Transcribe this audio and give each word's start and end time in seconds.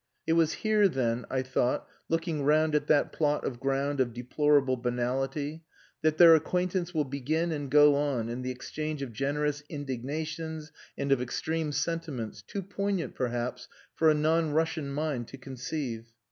It 0.25 0.33
was 0.33 0.53
here, 0.65 0.87
then, 0.87 1.25
I 1.29 1.43
thought, 1.43 1.87
looking 2.09 2.41
round 2.41 2.73
at 2.73 2.87
that 2.87 3.11
plot 3.11 3.45
of 3.45 3.59
ground 3.59 3.99
of 3.99 4.13
deplorable 4.15 4.75
banality, 4.75 5.63
that 6.01 6.17
their 6.17 6.33
acquaintance 6.33 6.91
will 6.91 7.03
begin 7.03 7.51
and 7.51 7.69
go 7.69 7.93
on 7.95 8.27
in 8.27 8.41
the 8.41 8.49
exchange 8.49 9.03
of 9.03 9.13
generous 9.13 9.61
indignations 9.69 10.71
and 10.97 11.11
of 11.11 11.21
extreme 11.21 11.71
sentiments, 11.71 12.41
too 12.41 12.63
poignant, 12.63 13.13
perhaps, 13.13 13.67
for 13.93 14.09
a 14.09 14.15
non 14.15 14.53
Russian 14.53 14.91
mind 14.91 15.27
to 15.27 15.37
conceive. 15.37 16.07